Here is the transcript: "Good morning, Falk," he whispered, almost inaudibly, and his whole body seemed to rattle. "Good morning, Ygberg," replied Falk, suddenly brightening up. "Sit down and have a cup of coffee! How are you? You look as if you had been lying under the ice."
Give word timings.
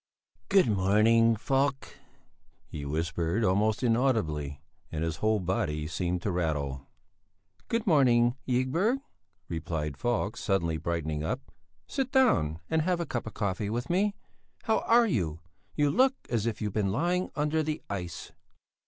"Good 0.49 0.65
morning, 0.67 1.35
Falk," 1.35 1.99
he 2.65 2.85
whispered, 2.85 3.43
almost 3.45 3.83
inaudibly, 3.83 4.59
and 4.91 5.03
his 5.03 5.17
whole 5.17 5.39
body 5.39 5.85
seemed 5.85 6.23
to 6.23 6.31
rattle. 6.31 6.87
"Good 7.67 7.85
morning, 7.85 8.35
Ygberg," 8.47 8.97
replied 9.47 9.97
Falk, 9.97 10.37
suddenly 10.37 10.77
brightening 10.77 11.23
up. 11.23 11.51
"Sit 11.85 12.11
down 12.11 12.59
and 12.67 12.81
have 12.81 12.99
a 12.99 13.05
cup 13.05 13.27
of 13.27 13.35
coffee! 13.35 13.69
How 14.63 14.79
are 14.87 15.05
you? 15.05 15.39
You 15.75 15.91
look 15.91 16.15
as 16.31 16.47
if 16.47 16.61
you 16.61 16.69
had 16.69 16.73
been 16.73 16.91
lying 16.91 17.29
under 17.35 17.61
the 17.61 17.83
ice." 17.87 18.31